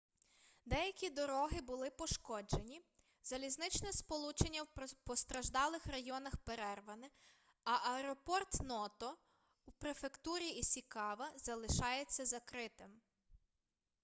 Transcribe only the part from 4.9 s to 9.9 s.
постраждалих районах перерване а аеропорт ното у